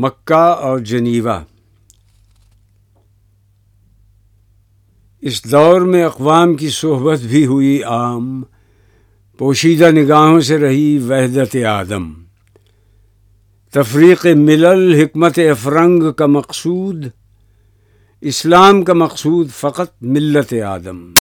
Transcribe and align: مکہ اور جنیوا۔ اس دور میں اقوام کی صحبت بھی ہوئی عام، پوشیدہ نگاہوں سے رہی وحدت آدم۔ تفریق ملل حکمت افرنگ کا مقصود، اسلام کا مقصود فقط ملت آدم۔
مکہ 0.00 0.34
اور 0.34 0.78
جنیوا۔ 0.78 1.42
اس 5.20 5.50
دور 5.50 5.80
میں 5.80 6.04
اقوام 6.04 6.54
کی 6.54 6.68
صحبت 6.68 7.20
بھی 7.20 7.46
ہوئی 7.46 7.82
عام، 7.82 8.42
پوشیدہ 9.38 9.90
نگاہوں 9.90 10.40
سے 10.40 10.58
رہی 10.58 10.98
وحدت 10.98 11.56
آدم۔ 11.56 12.12
تفریق 13.72 14.26
ملل 14.26 14.94
حکمت 14.94 15.38
افرنگ 15.38 16.12
کا 16.12 16.26
مقصود، 16.26 17.06
اسلام 18.20 18.84
کا 18.84 18.92
مقصود 18.92 19.50
فقط 19.50 20.02
ملت 20.02 20.54
آدم۔ 20.66 21.14